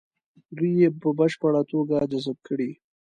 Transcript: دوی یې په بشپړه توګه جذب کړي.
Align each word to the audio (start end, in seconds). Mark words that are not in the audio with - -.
دوی 0.57 0.71
یې 0.81 0.89
په 1.01 1.09
بشپړه 1.19 1.61
توګه 1.71 1.95
جذب 2.11 2.37
کړي. 2.47 2.71